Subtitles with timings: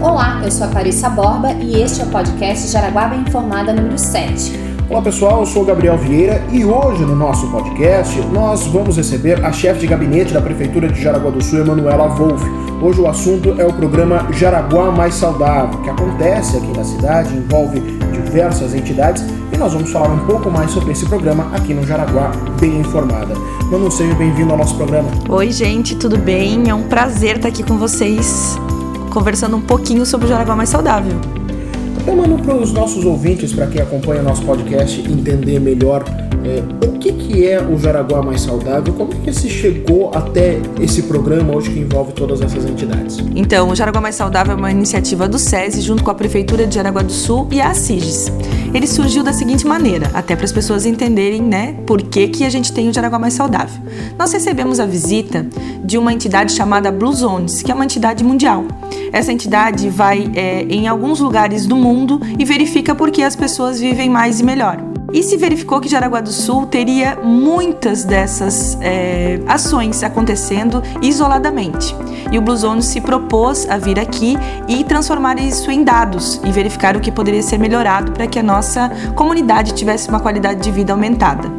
[0.00, 3.98] Olá, eu sou a Clarissa Borba e este é o podcast Jaraguá Bem Informada número
[3.98, 4.52] 7.
[4.88, 9.44] Olá pessoal, eu sou o Gabriel Vieira e hoje no nosso podcast nós vamos receber
[9.44, 12.44] a chefe de gabinete da Prefeitura de Jaraguá do Sul, Emanuela Wolff.
[12.80, 17.80] Hoje o assunto é o programa Jaraguá Mais Saudável, que acontece aqui na cidade, envolve
[18.12, 22.30] diversas entidades e nós vamos falar um pouco mais sobre esse programa aqui no Jaraguá
[22.60, 23.34] Bem Informada.
[23.68, 25.08] Manu, seja bem-vindo ao nosso programa.
[25.28, 26.70] Oi gente, tudo bem?
[26.70, 28.56] É um prazer estar aqui com vocês
[29.18, 31.12] conversando um pouquinho sobre o Jaraguá mais saudável.
[32.00, 32.12] Até,
[32.44, 36.04] para os nossos ouvintes, para quem acompanha nosso podcast, entender melhor
[36.48, 40.58] é, o que, que é o Jaraguá Mais Saudável, como é que se chegou até
[40.80, 43.18] esse programa hoje que envolve todas essas entidades?
[43.36, 46.74] Então, o Jaraguá Mais Saudável é uma iniciativa do SESI junto com a Prefeitura de
[46.74, 48.32] Jaraguá do Sul e a CIGES.
[48.72, 52.50] Ele surgiu da seguinte maneira, até para as pessoas entenderem, né, por que, que a
[52.50, 53.80] gente tem o Jaraguá Mais Saudável.
[54.18, 55.46] Nós recebemos a visita
[55.84, 58.64] de uma entidade chamada Blue Zones, que é uma entidade mundial.
[59.12, 63.80] Essa entidade vai é, em alguns lugares do mundo e verifica por que as pessoas
[63.80, 64.87] vivem mais e melhor.
[65.10, 71.96] E se verificou que Jaraguá do Sul teria muitas dessas é, ações acontecendo isoladamente.
[72.30, 74.36] E o Blue Zone se propôs a vir aqui
[74.68, 78.42] e transformar isso em dados e verificar o que poderia ser melhorado para que a
[78.42, 81.50] nossa comunidade tivesse uma qualidade de vida aumentada.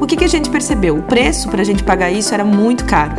[0.00, 0.98] O que, que a gente percebeu?
[0.98, 3.14] O preço para a gente pagar isso era muito caro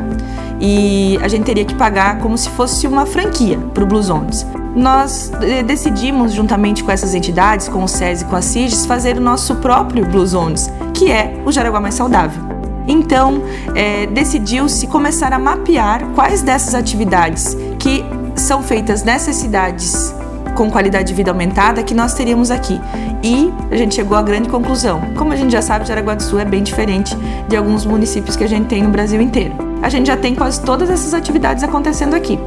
[0.62, 4.45] e a gente teria que pagar como se fosse uma franquia para o Blue Zones.
[4.80, 5.30] Nós
[5.66, 9.55] decidimos, juntamente com essas entidades, com o SESI e com a CIGES, fazer o nosso
[9.55, 12.41] próprio Blue Zones, que é o Jaraguá Mais Saudável.
[12.88, 13.44] Então,
[13.75, 18.05] é, decidiu-se começar a mapear quais dessas atividades que
[18.36, 20.16] são feitas nessas cidades
[20.55, 22.80] com qualidade de vida aumentada que nós teríamos aqui.
[23.21, 25.02] E a gente chegou à grande conclusão.
[25.17, 27.14] Como a gente já sabe, Jaraguá do Sul é bem diferente
[27.49, 29.53] de alguns municípios que a gente tem no Brasil inteiro.
[29.81, 32.39] A gente já tem quase todas essas atividades acontecendo aqui.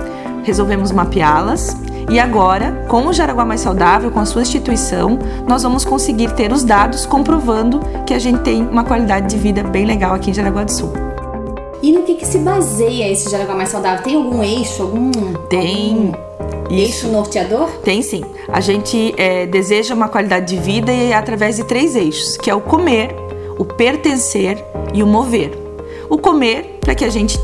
[0.44, 1.76] Resolvemos mapeá-las
[2.10, 6.52] e agora, com o Jaraguá Mais Saudável, com a sua instituição, nós vamos conseguir ter
[6.52, 10.34] os dados comprovando que a gente tem uma qualidade de vida bem legal aqui em
[10.34, 10.92] Jaraguá do Sul.
[11.82, 14.04] E no que, que se baseia esse Jaraguá Mais Saudável?
[14.04, 15.10] Tem algum eixo, algum...
[15.48, 15.90] Tem...
[15.90, 16.32] Algum...
[16.70, 17.68] Eixo norteador?
[17.84, 18.22] Tem sim.
[18.48, 22.48] A gente é, deseja uma qualidade de vida e é através de três eixos, que
[22.48, 23.14] é o comer,
[23.58, 24.64] o pertencer
[24.94, 25.58] e o mover.
[26.08, 27.38] O comer, para que a gente,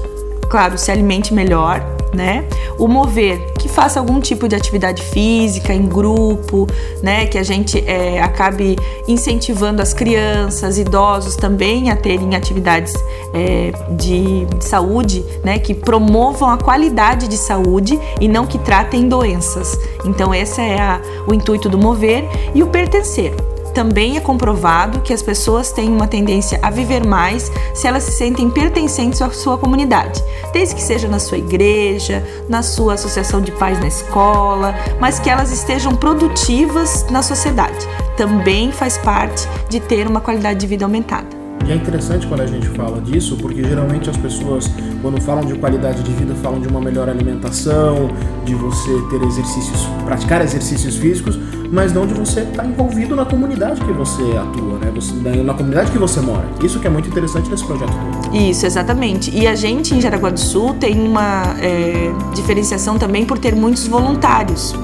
[0.48, 1.82] claro, se alimente melhor,
[2.12, 2.44] né?
[2.78, 6.66] O mover, que faça algum tipo de atividade física em grupo,
[7.02, 7.26] né?
[7.26, 8.76] Que a gente é, acabe
[9.06, 12.94] incentivando as crianças, idosos também a terem atividades
[13.34, 15.58] é, de, de saúde, né?
[15.58, 19.78] Que promovam a qualidade de saúde e não que tratem doenças.
[20.04, 23.34] Então esse é a, o intuito do mover e o pertencer
[23.78, 28.10] também é comprovado que as pessoas têm uma tendência a viver mais se elas se
[28.10, 30.20] sentem pertencentes à sua comunidade,
[30.52, 35.30] desde que seja na sua igreja, na sua associação de pais na escola, mas que
[35.30, 37.86] elas estejam produtivas na sociedade.
[38.16, 41.38] Também faz parte de ter uma qualidade de vida aumentada.
[41.64, 44.70] E é interessante quando a gente fala disso, porque geralmente as pessoas,
[45.02, 48.08] quando falam de qualidade de vida, falam de uma melhor alimentação,
[48.44, 51.38] de você ter exercícios, praticar exercícios físicos,
[51.70, 54.90] mas de você estar envolvido na comunidade que você atua, né?
[54.94, 56.46] Você, na comunidade que você mora.
[56.62, 57.92] Isso que é muito interessante nesse projeto
[58.22, 58.36] todo.
[58.36, 59.30] Isso, exatamente.
[59.36, 63.86] E a gente em Jaraguá do Sul tem uma é, diferenciação também por ter muitos
[63.86, 64.74] voluntários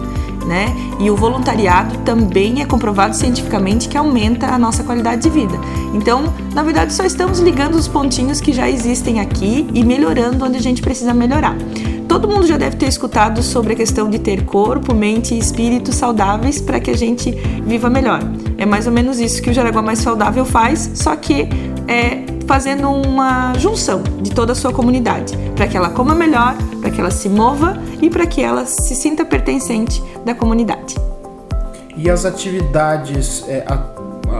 [0.45, 0.67] né?
[1.01, 5.59] E o voluntariado também é comprovado cientificamente que aumenta a nossa qualidade de vida.
[5.93, 10.59] Então, na verdade, só estamos ligando os pontinhos que já existem aqui e melhorando onde
[10.59, 11.57] a gente precisa melhorar.
[12.15, 15.93] Todo mundo já deve ter escutado sobre a questão de ter corpo, mente e espírito
[15.93, 17.33] saudáveis para que a gente
[17.67, 18.21] viva melhor.
[18.57, 21.49] É mais ou menos isso que o Jaraguá Mais Saudável faz, só que
[21.89, 26.89] é fazendo uma junção de toda a sua comunidade, para que ela coma melhor, para
[26.89, 30.95] que ela se mova e para que ela se sinta pertencente da comunidade.
[31.97, 33.67] E as atividades, é,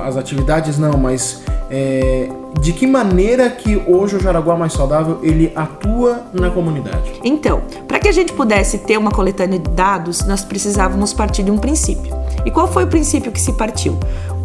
[0.05, 2.29] as atividades não, mas é,
[2.61, 7.21] de que maneira que hoje o Jaraguá Mais Saudável ele atua na comunidade?
[7.23, 11.51] Então, para que a gente pudesse ter uma coletânea de dados, nós precisávamos partir de
[11.51, 12.15] um princípio.
[12.45, 13.99] E qual foi o princípio que se partiu?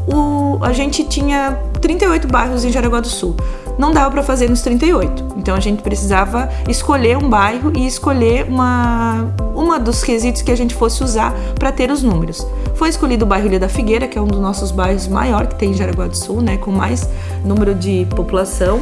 [0.08, 3.36] O, a gente tinha 38 bairros em Jaraguá do Sul.
[3.78, 5.36] Não dava para fazer nos 38.
[5.38, 10.56] Então a gente precisava escolher um bairro e escolher uma, uma dos quesitos que a
[10.56, 12.46] gente fosse usar para ter os números.
[12.76, 15.56] Foi escolhido o bairro Ilha da Figueira, que é um dos nossos bairros maior que
[15.56, 17.08] tem em Jaraguá do Sul, né, com mais
[17.44, 18.82] número de população.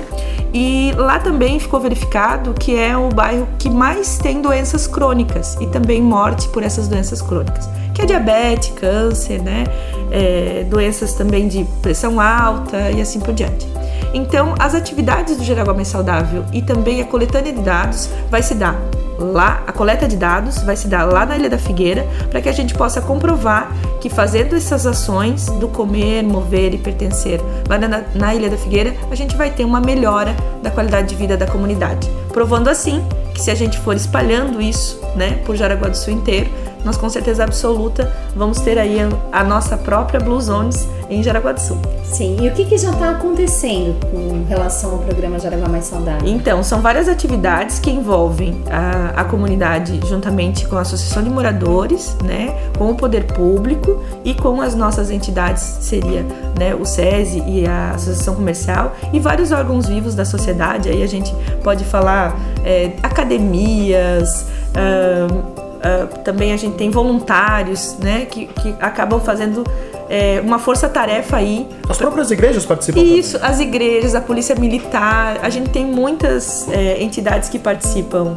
[0.54, 5.68] E lá também ficou verificado que é o bairro que mais tem doenças crônicas e
[5.68, 9.66] também morte por essas doenças crônicas, que é diabetes, câncer, né,
[10.10, 13.68] é, doenças também de pressão alta e assim por diante.
[14.14, 18.56] Então, as atividades do Jaraguá Mais Saudável e também a coletânea de dados vai se
[18.56, 18.80] dar
[19.18, 22.50] lá, a coleta de dados vai se dar lá na Ilha da Figueira, para que
[22.50, 28.04] a gente possa comprovar que fazendo essas ações do comer, mover e pertencer lá na,
[28.14, 31.48] na Ilha da Figueira, a gente vai ter uma melhora da qualidade de vida da
[31.48, 33.04] comunidade, provando assim
[33.34, 36.50] que se a gente for espalhando isso, né, por Jaraguá do Sul inteiro,
[36.84, 38.98] nós com certeza absoluta vamos ter aí
[39.32, 41.78] a, nossa própria Blue Zones em Jaraguá do Sul.
[42.04, 46.28] Sim, e o que, que já está acontecendo com relação ao programa Jaraguá Mais Saudável?
[46.28, 52.16] Então, são várias atividades que envolvem a, a comunidade juntamente com a Associação de Moradores,
[52.24, 56.26] né, com o poder público e com as nossas entidades, seria
[56.58, 61.08] né, o SESI e a Associação Comercial e vários órgãos vivos da sociedade, aí a
[61.08, 61.34] gente
[61.64, 64.46] pode falar é, academias,
[64.76, 69.64] uh, Uh, também a gente tem voluntários, né, que, que acabam fazendo
[70.10, 71.68] é, uma força-tarefa aí.
[71.88, 73.00] As próprias igrejas participam?
[73.02, 73.50] Isso, também.
[73.50, 78.36] as igrejas, a polícia militar, a gente tem muitas é, entidades que participam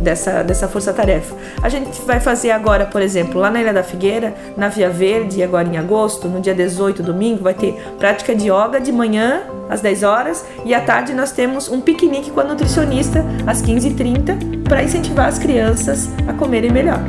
[0.00, 1.34] dessa, dessa força-tarefa.
[1.62, 5.42] A gente vai fazer agora, por exemplo, lá na Ilha da Figueira, na Via Verde,
[5.42, 9.80] agora em agosto, no dia 18, domingo, vai ter prática de yoga de manhã, às
[9.80, 14.82] 10 horas, e à tarde nós temos um piquenique com a nutricionista, às 15h30, para
[14.82, 17.00] incentivar as crianças a comerem melhor.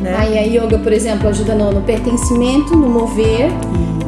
[0.00, 0.14] Né?
[0.16, 3.50] Aí a yoga, por exemplo, ajuda no, no pertencimento, no mover.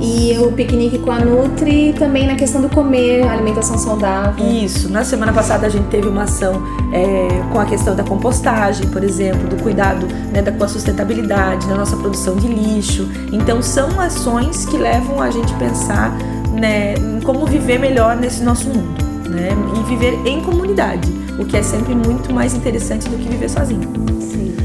[0.01, 4.47] E o piquenique com a Nutri também na questão do comer, alimentação saudável.
[4.47, 4.91] Isso.
[4.91, 6.63] Na semana passada a gente teve uma ação
[6.93, 11.67] é, com a questão da compostagem, por exemplo, do cuidado né, da, com a sustentabilidade,
[11.67, 13.09] da nossa produção de lixo.
[13.33, 16.17] Então são ações que levam a gente a pensar
[16.53, 19.09] né, em como viver melhor nesse nosso mundo.
[19.29, 21.07] Né, e viver em comunidade,
[21.39, 23.87] o que é sempre muito mais interessante do que viver sozinho.
[24.21, 24.57] Sim.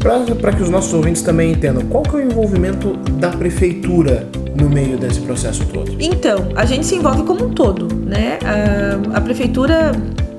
[0.00, 4.26] Para que os nossos ouvintes também entendam, qual que é o envolvimento da prefeitura
[4.58, 5.94] no meio desse processo todo?
[6.00, 8.38] Então, a gente se envolve como um todo, né?
[8.42, 9.92] A, a prefeitura,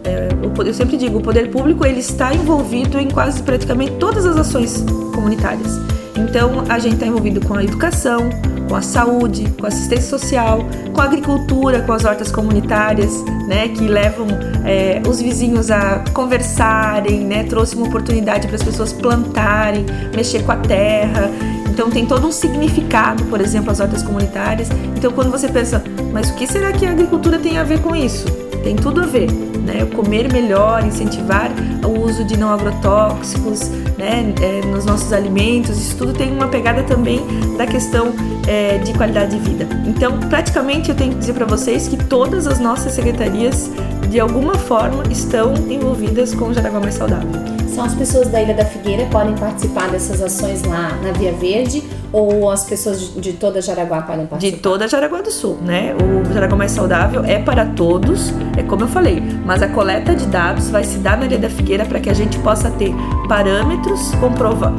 [0.03, 0.29] é,
[0.65, 4.83] eu sempre digo, o poder público ele está envolvido em quase praticamente todas as ações
[5.13, 5.79] comunitárias.
[6.17, 8.29] Então, a gente está envolvido com a educação,
[8.71, 10.59] com a saúde, com a assistência social,
[10.93, 14.27] com a agricultura, com as hortas comunitárias, né, que levam
[14.63, 19.85] é, os vizinhos a conversarem, né, trouxe uma oportunidade para as pessoas plantarem,
[20.15, 21.29] mexer com a terra.
[21.69, 24.69] Então tem todo um significado, por exemplo, as hortas comunitárias.
[24.95, 25.83] Então quando você pensa,
[26.13, 28.25] mas o que será que a agricultura tem a ver com isso?
[28.63, 29.85] Tem tudo a ver, né?
[29.93, 31.51] Comer melhor, incentivar
[31.83, 33.69] o uso de não agrotóxicos,
[34.01, 34.33] né?
[34.41, 35.77] É, nos nossos alimentos.
[35.77, 37.21] Isso tudo tem uma pegada também
[37.55, 38.11] da questão
[38.47, 39.67] é, de qualidade de vida.
[39.85, 43.69] Então, praticamente eu tenho que dizer para vocês que todas as nossas secretarias,
[44.09, 47.29] de alguma forma, estão envolvidas com o Jaraguá Mais Saudável.
[47.67, 51.83] São as pessoas da Ilha da Figueira podem participar dessas ações lá na Via Verde
[52.11, 54.57] ou as pessoas de, toda Jaraguá podem participar?
[54.57, 55.95] De toda Jaraguá do Sul, né?
[55.95, 60.25] O Jaraguá Mais Saudável é para todos, é como eu falei, mas a coleta de
[60.25, 62.93] dados vai se dar na Ilha da Figueira para que a gente possa ter
[63.27, 64.73] parâmetros comprova,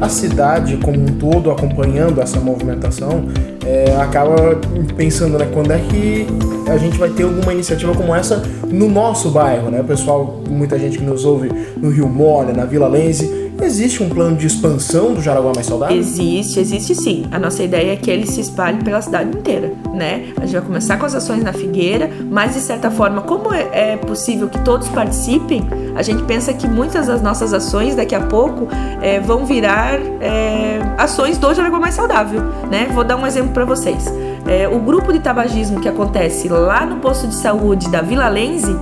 [0.00, 3.24] a cidade como um todo acompanhando essa movimentação
[3.66, 4.58] é, acaba
[4.96, 6.26] pensando né, quando é que
[6.68, 9.82] a gente vai ter alguma iniciativa como essa no nosso bairro, né?
[9.82, 14.36] Pessoal, muita gente que nos ouve no Rio Mole, na Vila Lense, Existe um plano
[14.36, 15.96] de expansão do Jaraguá Mais Saudável?
[15.96, 17.26] Existe, existe sim.
[17.30, 20.32] A nossa ideia é que ele se espalhe pela cidade inteira, né?
[20.38, 23.92] A gente vai começar com as ações na Figueira, mas de certa forma, como é,
[23.92, 28.20] é possível que todos participem, a gente pensa que muitas das nossas ações daqui a
[28.20, 28.68] pouco
[29.02, 32.88] é, vão virar é, ações do Jaraguá Mais Saudável, né?
[32.92, 34.06] Vou dar um exemplo para vocês.
[34.46, 38.74] É, o grupo de tabagismo que acontece lá no posto de saúde da Vila Lense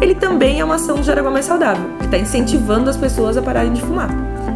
[0.00, 3.42] ele também é uma ação do Jaraguá Mais Saudável, que está incentivando as pessoas a
[3.42, 4.10] pararem de fumar.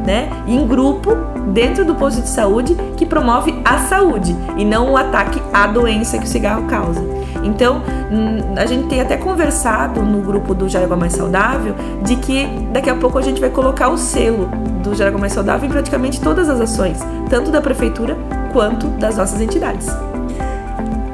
[0.06, 0.30] Né?
[0.47, 1.14] Em grupo,
[1.52, 6.18] dentro do posto de saúde, que promove a saúde e não o ataque à doença
[6.18, 7.00] que o cigarro causa.
[7.42, 12.47] Então, hum, a gente tem até conversado no grupo do Jaraguá Mais Saudável de que
[12.73, 14.49] daqui a pouco a gente vai colocar o selo
[14.82, 18.16] do Jaraguá Mais Saudável em praticamente todas as ações, tanto da prefeitura
[18.52, 19.88] quanto das nossas entidades.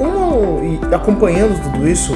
[0.00, 2.12] Um, acompanhando tudo isso,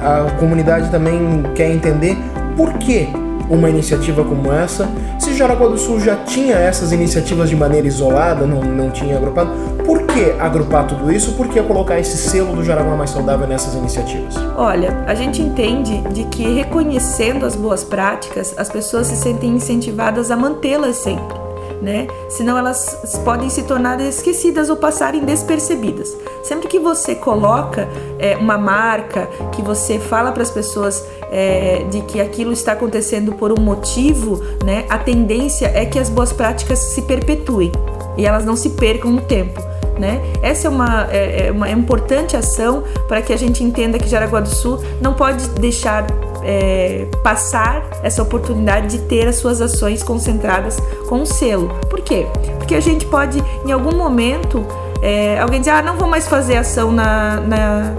[0.00, 2.16] a comunidade também quer entender
[2.56, 3.08] por que
[3.48, 4.88] uma iniciativa como essa?
[5.18, 9.50] Se Jaraguá do Sul já tinha essas iniciativas de maneira isolada, não, não tinha agrupado,
[9.84, 11.32] por que agrupar tudo isso?
[11.32, 14.34] Por que colocar esse selo do Jaraguá Mais Saudável nessas iniciativas?
[14.56, 20.30] Olha, a gente entende de que reconhecendo as boas práticas, as pessoas se sentem incentivadas
[20.30, 21.49] a mantê-las sempre
[21.80, 22.06] né?
[22.28, 26.16] Senão elas podem se tornar esquecidas ou passarem despercebidas.
[26.42, 32.02] Sempre que você coloca é, uma marca, que você fala para as pessoas é, de
[32.02, 34.84] que aquilo está acontecendo por um motivo, né?
[34.88, 37.72] A tendência é que as boas práticas se perpetuem
[38.16, 39.60] e elas não se percam no tempo.
[39.98, 40.18] Né?
[40.42, 44.40] Essa é uma, é, é uma importante ação para que a gente entenda que Jaraguá
[44.40, 46.06] do Sul não pode deixar
[46.42, 50.78] é, passar essa oportunidade de ter as suas ações concentradas
[51.08, 51.68] com um selo.
[51.88, 52.26] Por quê?
[52.58, 54.64] Porque a gente pode, em algum momento,
[55.02, 57.94] é, alguém dizer, ah, não vou mais fazer ação na, na,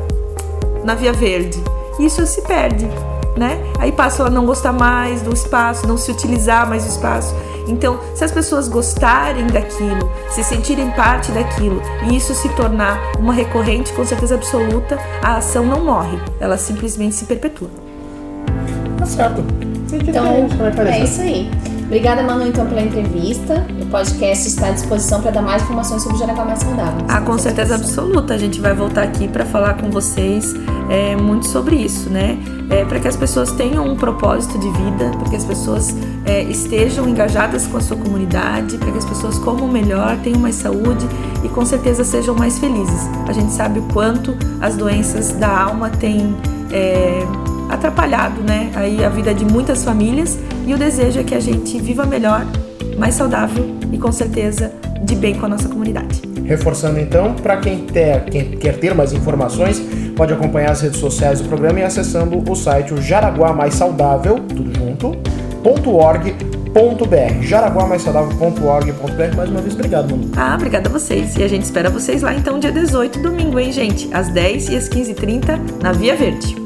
[0.83, 1.61] na Via Verde.
[1.99, 2.87] Isso se perde,
[3.35, 3.61] né?
[3.79, 7.35] Aí passa a não gostar mais do espaço, não se utilizar mais do espaço.
[7.67, 13.33] Então, se as pessoas gostarem daquilo, se sentirem parte daquilo e isso se tornar uma
[13.33, 17.69] recorrente, com certeza absoluta, a ação não morre, ela simplesmente se perpetua.
[19.01, 19.43] Tá certo.
[19.91, 20.47] Então,
[20.87, 21.49] é isso aí.
[21.85, 23.65] Obrigada, Manu, então, pela entrevista.
[23.81, 27.03] O podcast está à disposição para dar mais informações sobre o Jaraguá Mais Saudável.
[27.07, 28.35] Ah, com certeza absoluta.
[28.35, 30.53] A gente vai voltar aqui para falar com vocês
[30.87, 32.37] é, muito sobre isso, né?
[32.69, 36.43] É, para que as pessoas tenham um propósito de vida, para que as pessoas é,
[36.43, 41.07] estejam engajadas com a sua comunidade, para que as pessoas comam melhor, tenham mais saúde
[41.43, 43.09] e com certeza sejam mais felizes.
[43.27, 46.37] A gente sabe o quanto as doenças da alma têm
[46.71, 47.25] é,
[47.71, 51.79] atrapalhado né, aí a vida de muitas famílias e o desejo é que a gente
[51.79, 52.45] viva melhor,
[52.97, 56.21] mais saudável e com certeza de bem com a nossa comunidade.
[56.45, 57.85] Reforçando então, para quem,
[58.29, 59.79] quem, quer ter mais informações,
[60.15, 64.39] pode acompanhar as redes sociais do programa e acessando o site o Jaraguá Mais Saudável,
[64.39, 65.17] tudo junto,
[65.63, 66.35] .org
[66.73, 69.35] .br, jaraguamaissaudável.org.br.
[69.35, 70.31] Mais uma vez, obrigado, Manu.
[70.37, 71.35] Ah, obrigada a vocês.
[71.35, 74.09] E a gente espera vocês lá então dia 18, domingo, hein, gente?
[74.13, 76.60] Às 10 e às 15h30 na Via Verde.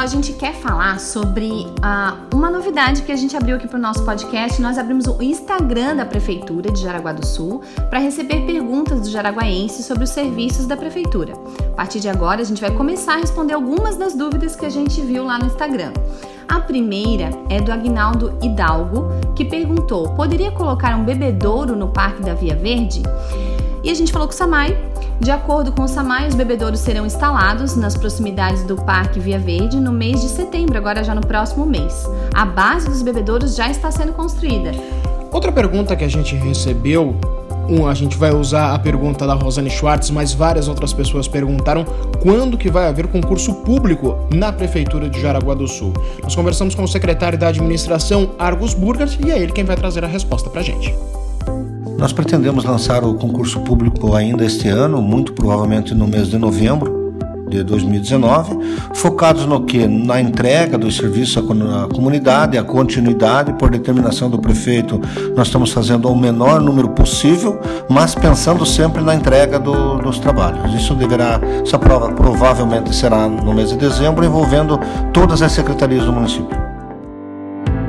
[0.00, 3.80] A gente quer falar sobre uh, uma novidade que a gente abriu aqui para o
[3.80, 4.58] nosso podcast.
[4.62, 9.84] Nós abrimos o Instagram da Prefeitura de Jaraguá do Sul para receber perguntas dos jaraguaenses
[9.84, 11.34] sobre os serviços da Prefeitura.
[11.74, 14.70] A partir de agora, a gente vai começar a responder algumas das dúvidas que a
[14.70, 15.92] gente viu lá no Instagram.
[16.48, 19.04] A primeira é do Agnaldo Hidalgo,
[19.36, 23.02] que perguntou: poderia colocar um bebedouro no Parque da Via Verde?
[23.82, 24.76] E a gente falou com o Samai.
[25.20, 29.78] De acordo com o Samai, os bebedouros serão instalados nas proximidades do Parque Via Verde
[29.78, 32.08] no mês de setembro, agora já no próximo mês.
[32.34, 34.72] A base dos bebedouros já está sendo construída.
[35.32, 37.16] Outra pergunta que a gente recebeu
[37.70, 41.84] um, a gente vai usar a pergunta da Rosane Schwartz, mas várias outras pessoas perguntaram
[42.20, 45.92] quando que vai haver concurso público na Prefeitura de Jaraguá do Sul.
[46.20, 50.04] Nós conversamos com o secretário da Administração, Argus Burgers, e é ele quem vai trazer
[50.04, 50.92] a resposta pra gente.
[51.98, 57.00] Nós pretendemos lançar o concurso público ainda este ano, muito provavelmente no mês de novembro
[57.50, 58.56] de 2019,
[58.94, 59.86] focados no que?
[59.86, 65.00] Na entrega dos serviços à comunidade, a continuidade, por determinação do prefeito,
[65.36, 70.72] nós estamos fazendo o menor número possível, mas pensando sempre na entrega do, dos trabalhos.
[70.74, 74.78] Isso deverá, essa prova provavelmente será no mês de dezembro, envolvendo
[75.12, 76.59] todas as secretarias do município.